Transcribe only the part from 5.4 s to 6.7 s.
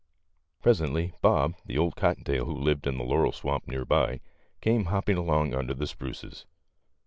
under the spruces.